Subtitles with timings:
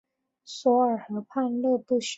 [0.45, 2.09] 索尔河畔勒布雄。